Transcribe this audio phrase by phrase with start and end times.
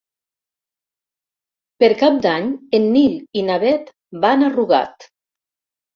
[1.83, 5.07] Per Cap d'Any en Nil i na Bet van a Rugat.